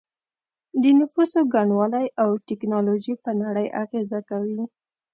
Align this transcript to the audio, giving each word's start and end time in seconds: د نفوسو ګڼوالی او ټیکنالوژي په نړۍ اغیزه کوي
د 0.81 0.83
نفوسو 0.99 1.39
ګڼوالی 1.53 2.07
او 2.21 2.29
ټیکنالوژي 2.47 3.13
په 3.23 3.31
نړۍ 3.41 3.67
اغیزه 3.83 4.19
کوي 4.29 4.61